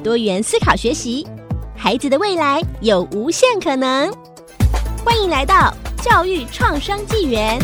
[0.00, 1.26] 多元思考学习，
[1.76, 4.10] 孩子的未来有无限可能。
[5.04, 7.58] 欢迎来到教育创伤纪元。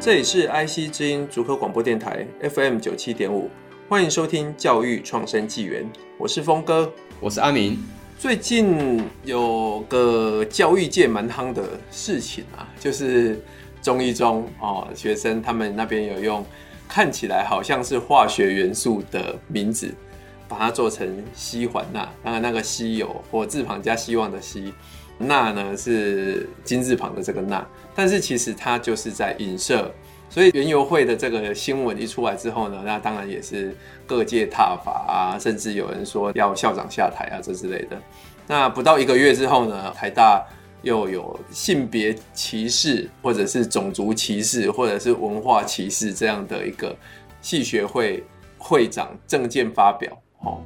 [0.00, 3.50] 这里是 IC 之音竹科广播电台 FM 九七点五，
[3.88, 7.78] 欢迎收听教育创生纪元，我是峰哥，我是阿明。
[8.18, 13.42] 最近有个教育界蛮夯的事情啊，就是
[13.80, 16.44] 中一中哦，学生他们那边有用
[16.86, 19.94] 看起来好像是化学元素的名字，
[20.46, 22.06] 把它做成希环钠。
[22.22, 24.70] 当然那个希有火字旁加希望的希，
[25.18, 29.92] 那呢是金字旁的这个那，但是其实它就是在影射。
[30.30, 33.74] 所以原油会的这个新闻一出来之后呢，那当然也是
[34.06, 37.98] 各界挞伐啊，甚至有人说要校长下台啊，这之类的。
[38.46, 40.46] 那不到一个月之后呢，台大
[40.82, 46.94] 又有性别歧视，或者是种族歧视，或者是文化歧视这样的一个
[47.40, 48.22] 系学会
[48.58, 50.12] 会长证件发表。
[50.40, 50.62] 哦，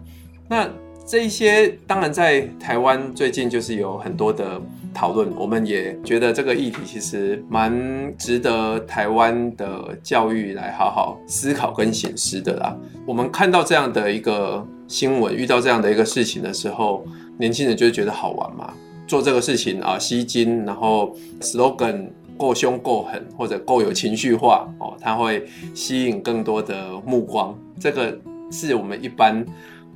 [0.48, 0.68] 那。
[1.04, 4.60] 这一些当然在台湾最近就是有很多的
[4.94, 7.72] 讨论，我们也觉得这个议题其实蛮
[8.16, 12.74] 值得台湾的教育来好好思考跟省思的啦。
[13.04, 17.04] 我们看到这样的一个新闻，遇到这样的一个事情的时候，
[17.36, 18.72] 年轻人就会觉得好玩嘛，
[19.06, 22.06] 做这个事情啊吸睛，然后 slogan
[22.38, 28.16] 够凶够狠或者够有情绪化哦，它会吸引更多的目光，这个
[28.50, 29.44] 是我们一般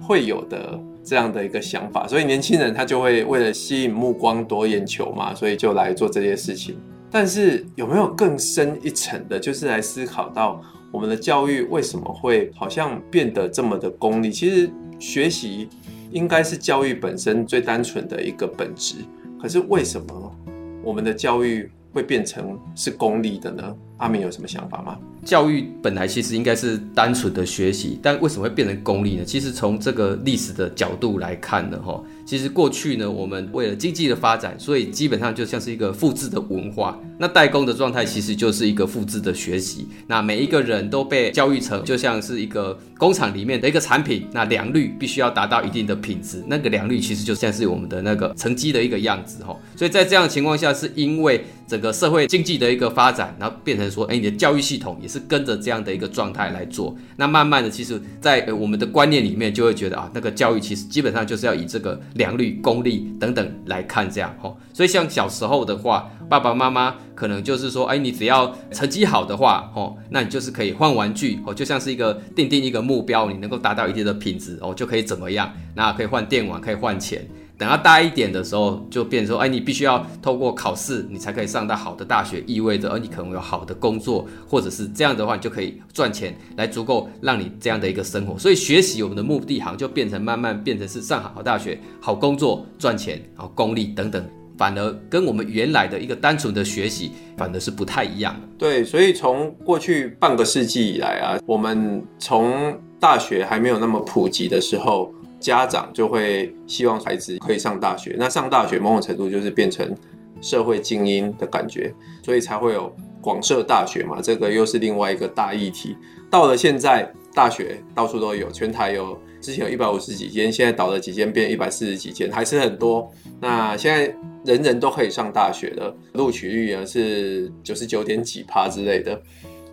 [0.01, 0.79] 会有的。
[1.07, 6.77] 这样的一个想法，所以年轻人他就会为了吸引目光、夺眼球嘛，所以就来做这些事情。
[7.09, 14.33] 但是有没有更深一层的，就是来思考到我们的教育为什么会好像变得这么的功利？
[14.33, 14.69] 其实
[14.99, 15.69] 学习
[16.11, 18.97] 应该是教育本身最单纯的一个本质，
[19.41, 20.37] 可是为什么
[20.83, 23.77] 我们的教育会变成是功利的呢？
[23.99, 24.99] 阿明有什么想法吗？
[25.27, 29.25] 教育本来其实应该是单纯的学习，但为什么会变成功利呢？
[29.25, 36.97] 其实从这个历史的角度来看呢，哈，其实过去呢，我们为了经济的发展，所以基本上就像是一个复制的文化。
[37.19, 39.89] 那代工的状态其实就是一个复制的学习。
[40.07, 46.45] 那每一个人都被教育成就像是一个工厂里面的一个产品，那良率必须要达到一定的品质。
[46.47, 49.57] 那个良率其实就像是我们的那个成绩的一个样子，哈。
[49.75, 55.16] 所以在这样的情况下，是因为整个社会经济的一个发展，然后变成说，哎，你的教育系统也是。
[55.17, 64.53] 是跟着这样的一个状态来做，那慢慢的，其实，在我们的观念里面，就会觉得啊，那个教育其实基本上就是要以这个良率、功利等等来看这样齁。
[64.75, 77.27] 所以像小时候的话，爸爸妈妈可能就是说，哎，你只要成绩好的话，齁，那你就是可以换玩具，哦，就像是一个定定一个目标，你能够达到一定的品质，哦，就可以怎么样，那可以换电玩，可以换钱。
[77.59, 88.39] 等到大一点的时候，就变成说，哎，你必须要透过考试，你才可以上到好的大学，意味着，而你可能有好的工作，或者是这样的话，你就可以赚钱，来足够让你这样的一个生活。
[88.39, 94.23] 所以学习我们的目的，好像就变成慢慢变成是上好大学、好工作、赚钱，然后功利等等，
[94.59, 98.41] 反而跟我们原来的一个单纯的学习，反而是不太一样的。
[98.59, 105.11] 对，所以从过去半个世纪以来啊，我们从大学还没有那么普及的时候。
[105.39, 109.95] 家长就会希望孩子可以上大学，那上大学某种程度就是变成
[110.41, 111.93] 社会精英的感觉，
[112.23, 115.97] 所以才会有广设大学嘛，这个又是另外一个大议题。
[116.31, 123.11] 到了现在，大学到处都有，全台有之前有一百五十几间，现在倒了几间变一百四十几间，还是很多。
[123.41, 124.15] 那现在
[124.45, 129.21] 人人都可以上大学了，录取率啊是九十九点几趴之类的。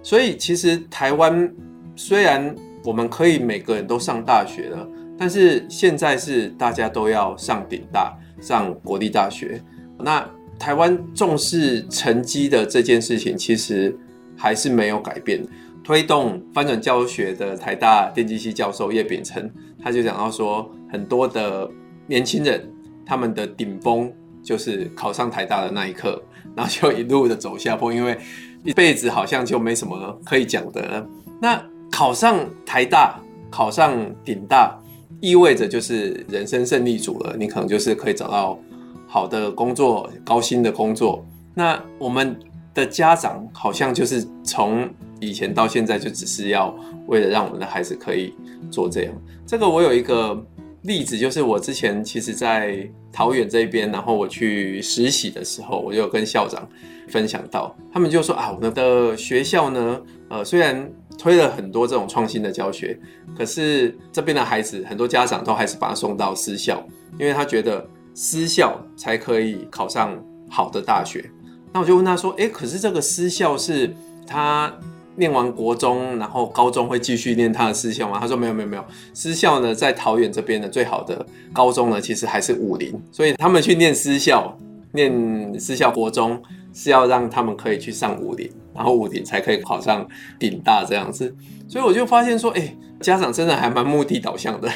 [0.04, 1.52] 所以其实台湾
[1.96, 2.54] 虽然
[2.84, 4.88] 我们可以每个人都上大学了。
[5.18, 9.62] 但是现在是大家都要上顶大、上国立大学，
[10.00, 10.28] 那
[10.60, 13.96] 台湾重视成绩的这件事情，其实
[14.36, 15.44] 还是没有改变。
[15.84, 19.50] 推动翻转教学的台大电机系教授叶秉成，
[19.82, 21.70] 他就讲到说，很多的
[22.08, 22.70] 年轻人
[23.06, 24.12] 他们的顶峰
[24.42, 26.22] 就是考上台大的那一刻，
[26.56, 28.18] 然后就一路的走下坡，因为
[28.64, 31.08] 一辈子好像就没什么可以讲的了。
[31.42, 31.62] 那
[31.92, 33.20] 考上台大、
[33.52, 33.94] 考上
[34.24, 34.80] 顶大。
[35.20, 38.60] 意味着就是人生胜利组了，你可能就是可以找到
[39.08, 41.26] 好的工作、高薪的工作。
[41.54, 42.36] 那我们
[42.74, 44.90] 的家长好像就是从
[45.20, 46.76] 以前到现在就只是要
[47.08, 48.34] 为了让我们的孩子可以
[48.72, 49.14] 做这样。
[49.46, 50.36] 这个我有一个
[50.82, 56.68] 例子，就是我之前其实，在桃园这边，然后我去实习的时候，我就跟校长
[57.08, 63.00] 分享到，他们就说啊，我们的学校呢，呃，虽然推了很多这种创新的教学，
[63.38, 66.84] 可是这边的孩子很多家长都还是把他送到私校，
[67.20, 70.18] 因为他觉得私校才可以考上
[70.50, 71.30] 好的大学。
[71.72, 73.94] 那我就问他说，诶，可是这个私校是
[74.28, 74.72] 他
[75.16, 78.18] 念完国中，然后高中会继续念他的私校吗？
[78.20, 84.56] 他说没有没有没有，私校呢在桃园这边的最好的高中呢，其实还是武林，所以他们去念私校，
[84.92, 86.42] 念私校国中
[86.74, 90.06] 是要让他们可以去上武陵，然后武陵才可以考上
[90.38, 91.34] 顶大这样子。
[91.68, 94.70] 所以我就发现说，哎，家长真的还蛮目的导向的，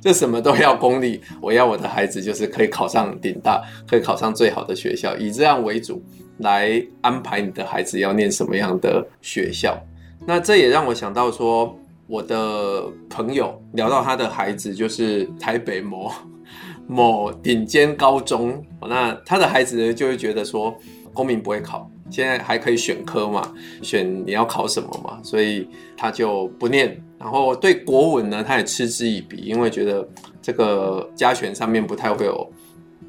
[0.00, 6.02] 就什么都要功利，我要我的孩子就是可以考上顶大，可以考上最好的学校，以这样为主。
[6.38, 9.76] 来安排你的孩子要念什么样的学校，
[10.24, 16.12] 那这也让我想到说，我的朋友聊到他的孩子就是台北某
[16.86, 20.72] 某顶尖高中，那他的孩子就会觉得说，
[21.12, 23.52] 公民不会考，现在还可以选科嘛，
[23.82, 27.00] 选你要考什么嘛，所以他就不念。
[27.18, 30.08] 然后对国文呢，他也嗤之以鼻，因为觉得
[30.40, 32.48] 这个加权上面不太会有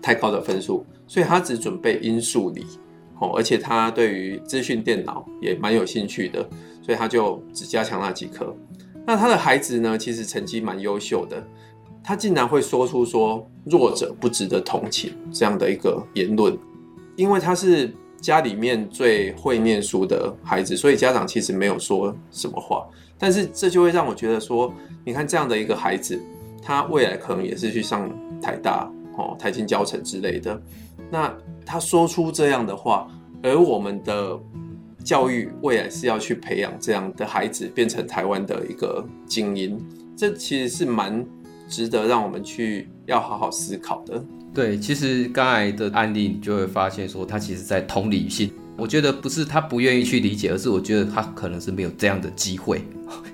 [0.01, 2.65] 太高的分数，所以他只准备英数理。
[3.19, 6.39] 哦，而且他对于资讯电脑也蛮有兴趣的，
[6.81, 8.55] 所以他就只加强那几科。
[9.05, 11.45] 那他的孩子呢，其实成绩蛮优秀的，
[12.01, 16.57] 他竟然会说出说弱者不值得同情这样的一个言论，
[17.19, 22.87] 因为他是家里面最会念书的孩子，所以家长其实没有说什么话。
[23.17, 24.73] 但是这就会让我觉得说，
[25.03, 26.17] 你看这样的一个孩子，
[26.61, 28.09] 他未来可能也是去上
[28.41, 30.61] 台大、哦台经教成之类的。
[31.11, 31.35] 那
[31.65, 33.05] 他说出这样的话，
[33.43, 34.39] 而我们的
[35.03, 39.77] 教育未来是要去培养这样的孩子，变成台湾的一个精英，
[40.15, 41.25] 这其实是蛮
[41.67, 44.23] 值得让我们去要好好思考的。
[44.53, 48.51] 对，其实刚才的案例，你就会发现说，他其实在同理心。
[48.75, 52.81] 我觉得不是他不愿意去理解，而是我觉得他可能是没有这样的机会。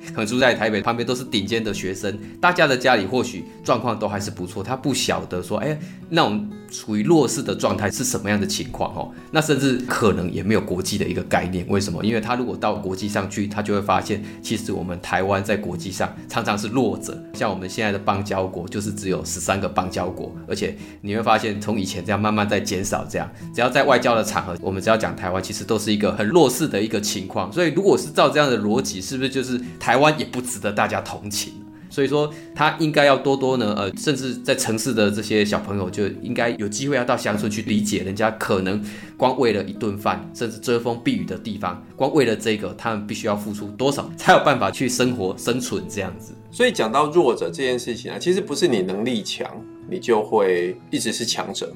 [0.08, 4.64] 可能住在台北旁边都是顶尖的学生，大家的家里或许状况都还是不错。
[4.64, 5.78] 他不晓得说，哎，
[6.10, 9.12] 那种处于弱势的状态是什么样的情况哦？
[9.32, 11.66] 那甚至可能也没有国际的一个概念。
[11.70, 12.04] 为什么？
[12.04, 17.18] 因为他如果到国际上去，他就会发现，其实我们台湾在国际上常常是弱者。
[17.34, 23.06] 像我们现在的邦交国，就是只有十三个邦交国，而且你会发现，从以前这样慢慢在减少。
[23.10, 27.52] 这样，只要在外交的场合，我们只要讲台湾，其实都是一个很弱势的一个情况。
[27.52, 30.20] 所以，如果是照这样的逻辑，是不是就是台台湾？
[30.20, 31.54] 也不值得大家同情，
[31.90, 38.84] 所以说他应该要多多呢，呃，甚至在城市的这些小朋友就应该有机会要到乡村去理解，人家可能
[39.16, 46.34] 光为了一顿饭，甚至遮风避雨的地方，光为了这个，他们必须要付出多少才有办法去生活生存这样子。
[46.52, 49.50] 所以讲到弱者这件事情啊，其实不是你能力强，
[49.90, 51.72] 你就会一直是强者，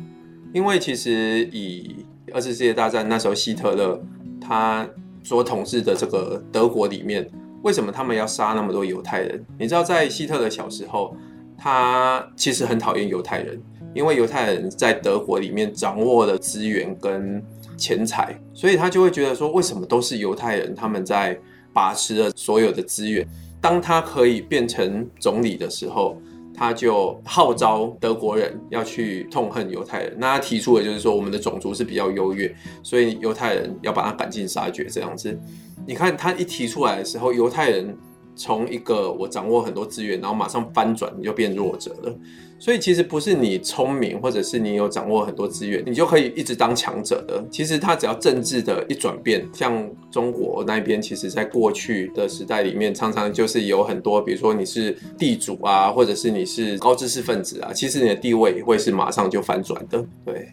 [0.54, 4.02] 因为其实以二次世界大战那时候希特勒
[4.42, 4.88] 他
[5.24, 7.26] 所统治的这个德国里面。
[7.70, 9.46] 为什么他们要杀那么多犹太人？
[9.60, 11.16] 你知道，在希特勒小时候，
[11.56, 13.62] 他其实很讨厌犹太人，
[13.94, 17.40] 因为犹太人在德国里面掌握了资源跟
[17.78, 21.38] 钱财，所以他就会觉得说，为什么都是犹太人他们在
[21.72, 23.24] 把持着所有的资源？
[23.62, 26.20] 当他可以变成总理的时候，
[26.60, 30.14] 他就号召德国人要去痛恨犹太人。
[30.18, 35.40] 那他提出的就是说，我们的种族是比较优越，所以犹太人要把他赶尽杀绝这样子。
[35.88, 37.98] 你看他一提出来的时候，犹太人
[38.40, 42.16] 从一个我掌握很多资源，然后马上翻转，你就变弱者了。
[42.58, 47.46] 所以其实不是你聪明，或者是你有掌握很多资源，你就可以一直当强者的。
[47.52, 60.06] 其实他只要政治的一转变，像中国那边，其实在过去的时代里面，常常就是有很多，比如说你是地主啊，或者是你是高知识分子啊，其实你的地位会是马上就翻转的。
[60.26, 60.50] 对，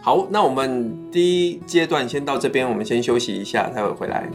[0.00, 4.30] 好，那我们第一阶段先到这边，我们先休息一下，待会回来。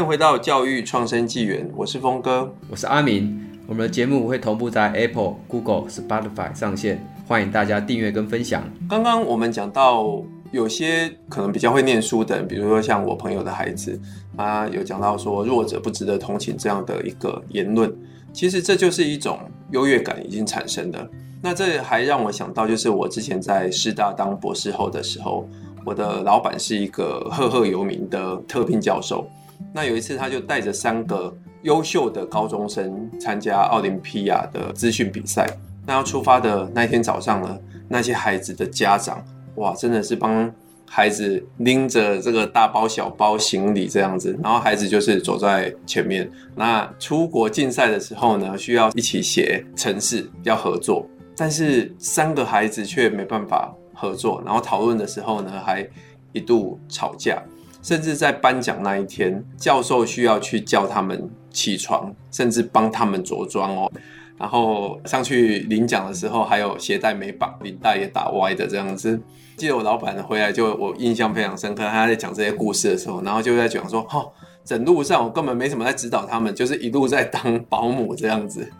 [0.00, 3.38] 迎回到教育创生纪元，我是峰哥，我是阿明。
[3.66, 8.64] 我们的节目会同步在 Apple、Google、Spotify 上线，欢迎大家订阅跟分享。
[8.88, 14.00] 刚刚我们讲到有些可能比较会念书的人，比如说像我朋友的孩子，
[14.38, 17.94] 他有讲到说弱者不值得同情这样的一个言论，
[18.32, 19.38] 其实这就是一种
[19.70, 21.06] 优越感已经产生的。
[21.42, 25.46] 那这还让我想到，就是我之前在师大当博士后的时候，
[25.84, 29.28] 我的老板是一个赫赫有名的特聘教授。
[29.72, 35.46] 那有一次，他就带着三个优秀的高中生参加奥林匹亚的资讯比赛。
[35.86, 39.24] 那要出发的那天早上呢，那些孩子的家长，
[39.56, 40.52] 哇，真的是帮
[40.88, 46.30] 孩子拎着这个大包小包行李这样子，然后孩子就是走在前面。
[46.54, 51.06] 那出国竞赛的时候呢，需要一起写程式，要合作。
[51.36, 55.86] 但是三个孩子却没办法合作，然后讨论的时候呢，还
[56.32, 57.42] 一度吵架，
[57.82, 63.90] 甚至在颁奖那一天，教授需要去叫他们起床，甚至帮他们着装哦，
[64.38, 69.20] 然后上去领奖的时候，还有鞋带没绑，领带也打歪的这样子。
[69.56, 74.30] 记得我老板回来就我印象非常深刻，他在讲这些故事的时候，然后就在讲说，哦，
[74.64, 78.70] 整路上我根本没什么在指导他们，就是一路在当 保姆这样子。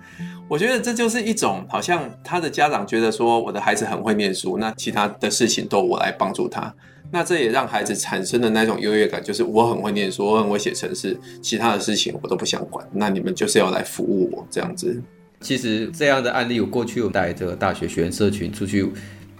[0.48, 6.74] 我觉得这就是一种，好像他的家长觉得说，我的孩子很会念书，那其他的事情都我来帮助他。
[7.12, 12.86] 那这也让孩子产生的那种优越感，就是我很会念书，我很会写程式，其他的事情我都不想管。
[12.92, 15.02] 那你们就是要来服务我这样子。
[15.40, 18.86] 其实这样的案例，我过去有带这个大学学员社群出去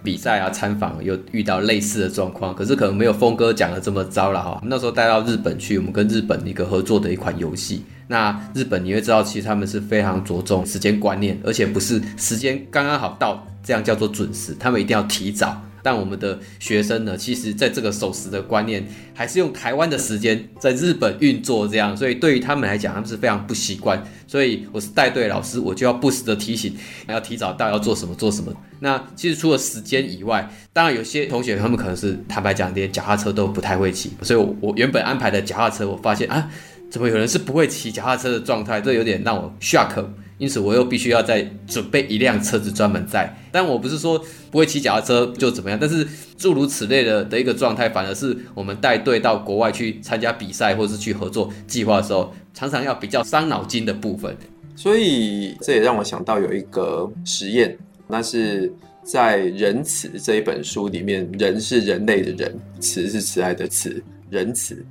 [0.03, 4.61] 比赛啊，参访又遇到类似的状况，可是可能没有峰哥讲的这么糟了哈。
[4.65, 7.83] 那时候带到日本去，我们跟日本一个合作的一款游戏。
[8.07, 15.61] 那日本你会知道，其实他们是非常着重时间观念，而且不是时间刚刚好到这样叫做准时，他们一定要提早。
[15.83, 24.01] 但我们的学生呢，其实在这个守时的观念，还是用台湾的时间在日本运作这样，所以对于他们来讲，他们是非常不习惯。
[24.27, 26.75] 所以我是带队老师，我就要不时的提醒，
[27.07, 28.53] 要提早到，要做什么做什么。
[28.79, 36.49] 那其实除了时间以外，当然有些同学他们可能是坦白讲，连脚踏车都不太会骑，所以我原本安排的脚踏车，我发现啊。
[36.89, 38.81] 怎么有人是不会骑脚踏车的状态？
[38.81, 40.03] 这有点让我 shock，
[40.41, 43.31] 因此我又必须要再准备一辆车子专门载。
[43.51, 44.17] 但我不是说
[44.49, 46.05] 不会骑脚踏车就怎么样，但是
[46.35, 54.35] 诸如此类的的一个状态，反而是我们带队到国外去参加比赛或是去合作计划的时候，常常要比较伤脑筋的部分。
[54.75, 64.83] 所以这也让我想到有一个实验，那是在《仁慈》这一本书里面，人是人类的人，慈是慈爱的慈，仁慈。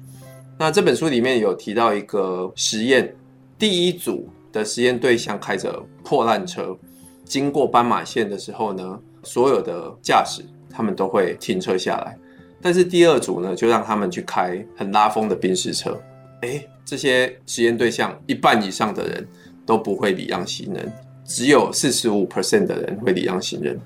[0.57, 3.12] 那这本书里面有提到一个实验，
[3.59, 6.76] 第一组的实验对象开着破烂车，
[7.25, 12.19] 经过斑马线的时候呢，所有的驾驶他们都会停车下来，
[12.61, 16.00] 但是第二组呢，就让他们去开很拉风的宾士车，
[16.42, 19.26] 诶，这些实验对象一半以上的人
[19.64, 20.92] 都不会礼让行人，
[21.25, 23.78] 只有四十五 percent 的人会礼让行人。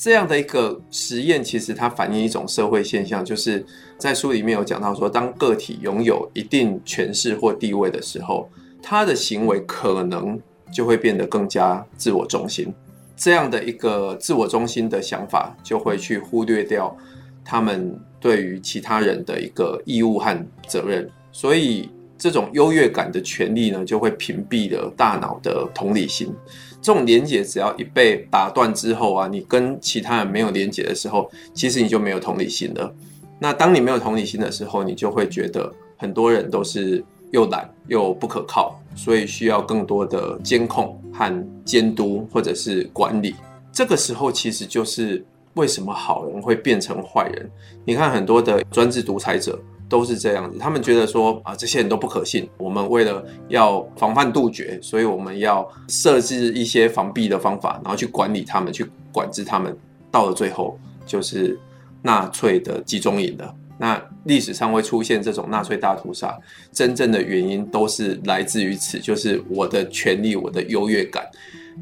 [0.00, 3.66] 这样的一个实验，其实它反映一种社会现象，就是
[3.98, 8.48] 在书里面有讲到说，当个体拥有一定权势或地位的时候，
[8.82, 10.40] 他的行为可能
[10.72, 12.72] 就会变得更加自我中心。
[13.16, 16.96] 这样的一个自我中心的想法，就会去忽略掉
[17.44, 21.10] 他们对于其他人的一个义务和责任。
[21.32, 26.32] 所以，这种优越感的权利呢，就会屏蔽了大脑的同理心。
[26.80, 32.94] 这种连接只要一被打断之后啊，你跟其他人没有连接的时候，其实你就没有同理心了。
[33.40, 43.34] 那当你没有同理心的时候，你就会觉得很多人都是又懒又不可靠，所以需要更多的监控和监督或者是管理。
[43.72, 47.50] 这个时候其实就是为什么好人会变成坏人。
[47.84, 49.58] 你看很多的专制独裁者。
[49.90, 52.46] 都是这样子，他们觉得说啊，这些人都不可信。
[52.58, 59.74] 我们为了要防范杜绝，所以我们要设置一些防弊的方法，然后去管理他们，去管制他们。
[60.10, 61.58] 到了最后，就是
[62.02, 63.54] 纳粹的集中营了。
[63.78, 66.36] 那历史上会出现这种纳粹大屠杀，
[66.72, 71.24] 真正的原因都是来自于此，就是我的权力、我的优越感，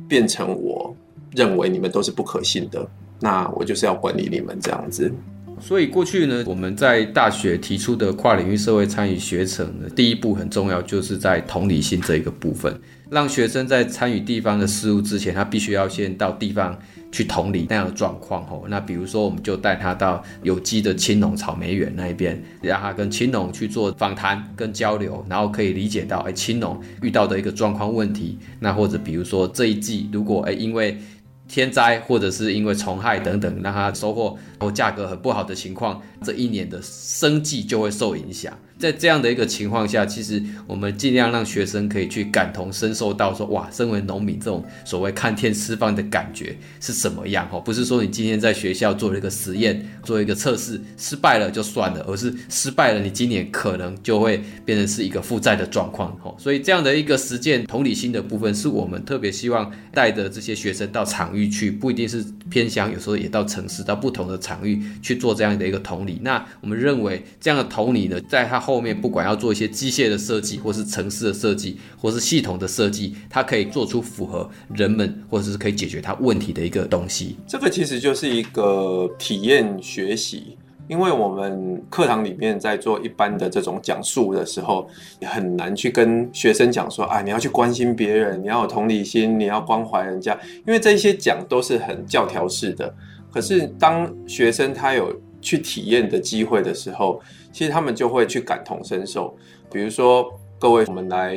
[0.07, 0.95] 变成我
[1.35, 2.87] 认为你们都是不可信的，
[3.19, 5.11] 那我就是要管理你们这样子。
[5.59, 16.77] 所以过去呢，我们在大学提出的跨领域社会参与学程呢，第一步很重要，就是在同理心这一个部分，让学生在参与地方的事务之前，他必须要先到地方
[17.13, 18.67] 去同理那样的状况吼。
[18.69, 28.39] 那比如说，我们就带他到有机的青农草莓园那一边，让他跟青农去做访谈跟交流，然后可以理解到，哎，青农遇到的一个状况问题。
[28.59, 30.99] 那或者比如说这一季，如果哎因为
[31.47, 38.53] 天灾或者是因为虫害等等，让他收获或价格很不好的情况，这一年的生计就会受影响。
[38.79, 47.49] 在这样的一个情况下，其实我们尽量让学生可以去感同身受到说，哇，身为农民这种所谓看天吃饭的感觉是什么样？
[47.49, 56.15] 哈，不是说你今天在学校做了一个实验，做一个测试，失败了就算了，而是失败了，你今年可能就会变成是一个负债的状况。
[56.19, 66.21] 哈，所以这样的一个实践同理心的部分，是我们特别希望带着这些学生到场域去，不一定是偏乡，有时候也到城市，到不同的场域去做这样的一个同理。
[66.23, 77.37] 那我们认为这样的同理呢，在他后面不管要做一些机械的设计，或是城市的设计，或是系统的设计，它可以做出符合人们或者是可以解决它问题的一个东西。
[77.47, 80.57] 这个其实就是一个体验学习，
[80.89, 84.89] 因为我们课堂里面在做一般的这种讲述的时候，
[85.23, 92.93] 很难去跟学生讲说，啊，你要去关心别人，你要有同理心，你要关怀人家，因为这些讲都是很教条式的。
[93.33, 97.21] 可是当学生他有去体验的机会的时候，
[97.57, 99.35] 其实他们就会去感同身受。
[99.73, 101.35] 比如说，各位，我们来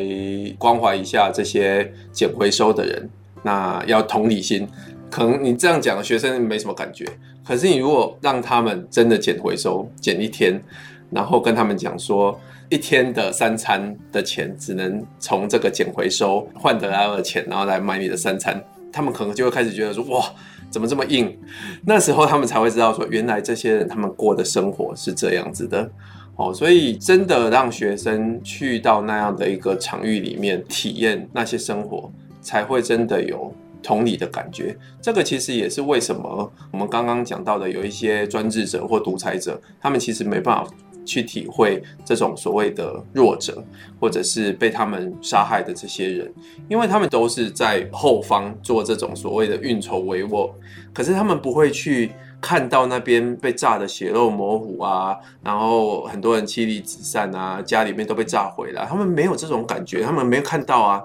[0.58, 3.10] 关怀一下这些捡回收的人，
[3.42, 4.68] 那要同理心。
[5.10, 7.08] 可能你这样讲，学生没什么感觉。
[7.42, 10.62] 可是你如果让他们真的捡回收，捡一天，
[11.10, 18.62] 然后跟他们讲说，一天的三餐的钱只能从这个捡回收换得来的钱，然后来买你的三餐，
[18.92, 20.26] 他们可能就会开始觉得说，哇，
[20.70, 21.38] 怎么这么硬？
[21.86, 25.90] 那时候他们才会知道说，原来这些人他们过的生活是这样子的。
[26.36, 32.10] 哦，所以真的让学生去到那样的一个场域里面体验那些生活，
[32.42, 34.74] 才会真的有同理的感觉。
[35.02, 40.72] 这个其实也是为什么我们刚刚讲到的有一些专制者或独裁者，他们其实没办法
[41.10, 43.63] 去体会这种所谓的弱者，
[44.00, 46.34] 或者是被他们杀害的这些人，
[46.70, 50.51] 因为他们都是在后方做这种所谓的运筹帷幄，
[50.94, 52.12] 可是他们不会去。
[52.42, 55.13] 看到那边被炸得血肉模糊啊，
[55.44, 61.04] 然后很多人妻离子散啊，家里面都被炸毁了，他们没有这种感觉，他们没有看到啊。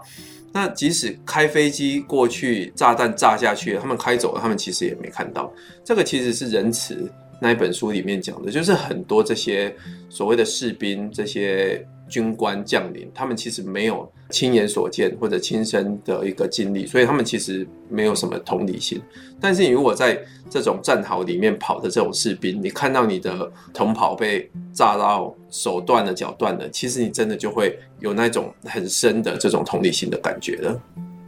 [0.53, 5.53] 那即使开飞机过去，炸弹炸下去，他们开走了，他们其实也没看到。
[5.83, 9.75] 这个其实是仁慈那一本书里面讲的，就是很多这些
[10.09, 11.87] 所谓的士兵这些。
[12.07, 19.01] 军官将领，他们其实没有亲眼所见或者亲身的一个经历，所以他们其实没有什么同理心。
[19.41, 30.81] 但是你如果在这种战壕里面跑的这种士兵，你看到你的同袍被炸到手断了、脚断了，其实你真的就会有那种很深的这种同理心的感觉了。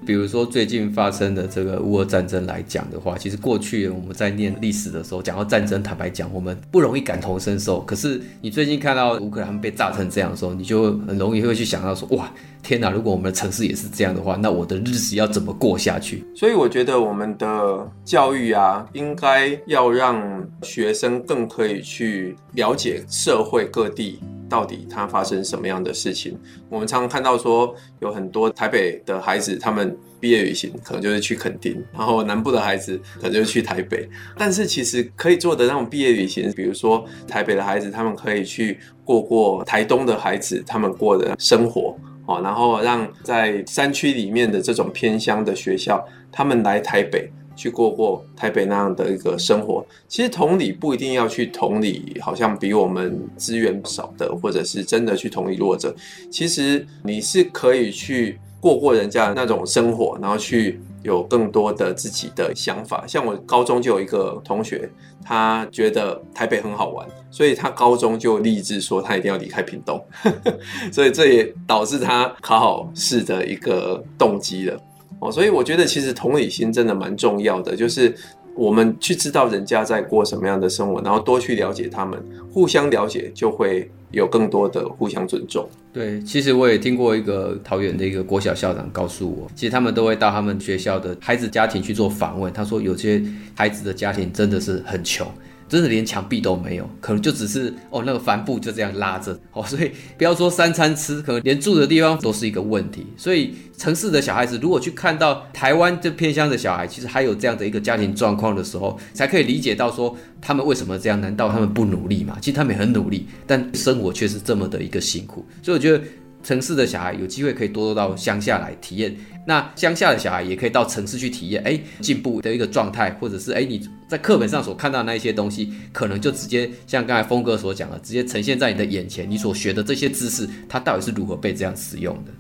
[0.06, 7.80] 比如说最近发生的这个乌俄战争来讲的话，其实过去我们在念历史的时候讲到战争，坦白讲，我们不容易感同身受。
[7.80, 12.32] 可是你最近看到乌克兰被炸成这样的时候，你就很容易会去想到说，哇，
[12.66, 12.90] 天哪！
[12.90, 16.24] 如果我们的城市也是这样的话，那我的日子要怎么过下去？
[16.34, 24.18] 所以我觉得我们的教育啊，应该要让学生更可以去了解社会各地。
[24.48, 26.36] 到底它发生什么样的事情？
[26.68, 34.08] 我们常常看到说，有很多台北的孩子，他们毕业旅行可能就是去垦丁，然后南部的孩子可能就是去台北。
[34.36, 47.30] 但是其实可以做的那种毕业旅行，比如说台北的孩子，他们可以去过过台东的孩子他们过的生活，哦，然后让在山区里面的这种偏乡的学校，他们来台北。
[47.58, 55.96] 去过过台北那样的一个生活，其实同理不一定要去同理，好像比我们资源少的，或者是真的去同理弱者。
[56.30, 63.06] 其实你是可以去过过人家的那种生活，然后去有更多的自己的想法。
[63.06, 64.90] 像我高中就有一个同学，
[65.24, 70.04] 他觉得台北很好玩，所以他高中就立志说他一定要离开屏东，
[70.92, 74.78] 所以这也导致他考好试的一个动机了。
[75.20, 78.14] 哦，所以我觉得其实同理心真的蛮重要的，就是
[78.56, 82.18] 我们去知道人家在过什么样的生活，然后多去了解他们，
[82.50, 85.68] 互相了解就会有更多的互相尊重。
[85.92, 93.22] 对，其实我也听过一个桃园的一个国小校长告诉我，其实他们都会到他们学校的孩子家庭去做访问，他说有些
[93.54, 95.26] 孩子的家庭真的是很穷。
[95.68, 103.06] 真的连墙壁都没有，可能就只是哦那个帆布就这样拉着哦，所以不要说三餐吃，可能连住的地方都是一个问题。
[103.16, 111.20] 所以城市的小孩子如果去看到台湾这偏乡的小孩，其实还有这样的一个家庭状况的时候，才可以理解到说他们为什么这样？
[111.20, 112.38] 难道他们不努力吗？
[112.40, 115.44] 其实他们也很努力，但生活却是这么的一个辛苦。
[115.62, 116.02] 所以我觉得。
[116.46, 119.12] 城市的小孩有机会可以多多到乡下来体验，
[119.48, 132.30] 那乡下的小孩也可以到城市去体验，哎，进步的一个状态，或者是哎你在课本上所看到那一些东西，可能就直接像刚才峰哥所讲的，直接呈现在你的眼前，你所学的这些知识，它到底是如何被这样使用的？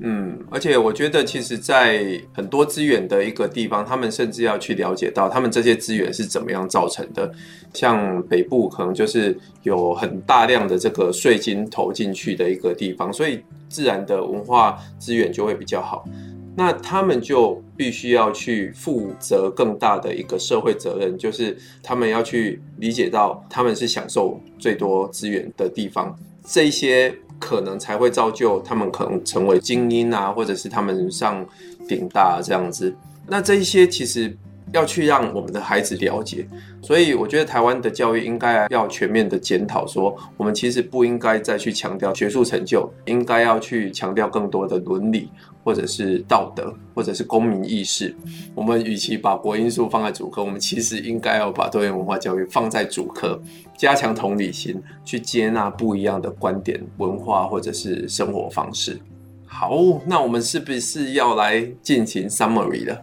[0.00, 7.28] 嗯，而且我觉得，其实，在很多资源的一个地方，他们甚至要去了解到，他们这些资源是怎么样造成的。
[7.74, 16.08] 像北部，可能就是有很大量的这个税金投进去的一个地方，所以自然的文化资源就会比较好。
[16.56, 27.12] 那他们就必须要去负责更大的一个社会责任，就是他们要去理解到，他们是享受最多资源的地方，这些。
[27.38, 31.46] 可能才会造就他们可能成为精英啊，或者是他们上
[31.88, 32.94] 顶大这样子。
[33.26, 34.36] 那这一些其实
[34.72, 36.46] 要去让我们的孩子了解，
[36.82, 45.30] 所以我觉得台湾的教育应该要全面的检讨，说我们其实不应该再去强调学术成就，应该要去强调更多的伦理。
[45.64, 48.16] 或者是道德，或者是公民意识。
[48.54, 53.38] 我们与其把国因素放在主科，我们其实应该要把多元文化教育放在主科，
[53.76, 58.98] 加强同理心，去接纳不一样的观点、文化或者是生活方式。
[59.44, 59.76] 好，
[60.06, 63.02] 那我们是不是要来进行 summary 了？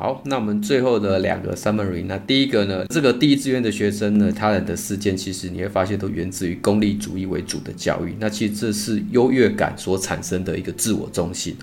[0.00, 8.16] 好，那我们最后的两个 summary，那第一个呢，这个第一志愿的学生呢，他人的事件，其实你会发现都源自于功利主义为主的教育。
[8.18, 11.54] 那其实这是优越感所产生的一个自我中心。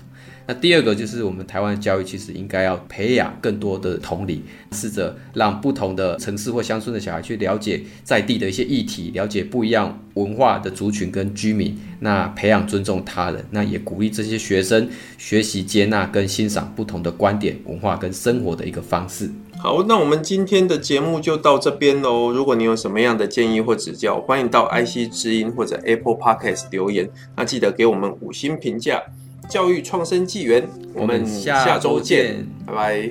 [0.48, 19.30] 那第二个就是我们台湾教育，其实应该要培养更多的同理，试着让不同的城市或乡村的小孩去了解在地的一些议题，了解不一样文化的族群跟居民，那培养尊重他人，那也鼓励这些学生学习接纳跟欣赏不同的观点、文化跟生活的一个方式。
[19.58, 22.32] 好，那我们今天的节目就到这边喽。
[22.32, 27.06] 如果你有什么样的建议或指教，欢迎到 IC 之音或者 Apple Podcast 留言，
[27.36, 29.02] 那记得给我们五星评价。
[29.48, 33.10] 教育创生纪元，我们下周见，拜拜。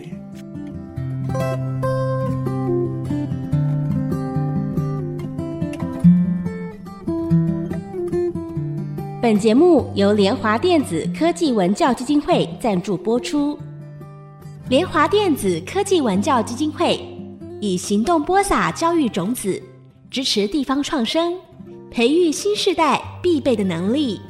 [9.20, 13.58] 本节目由联华电子科技文教基金会赞助播出。
[14.70, 17.00] 联华电子科技文教基金会
[17.60, 19.60] 以行动播撒教育种子，
[20.12, 21.34] 支持地方创生，
[21.90, 24.22] 培育新世代必备的能力。